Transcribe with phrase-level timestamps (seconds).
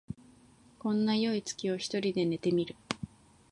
[0.79, 2.75] こんなよい月を一人で見て寝る